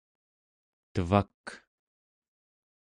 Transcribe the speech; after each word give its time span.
tevak 0.93 1.43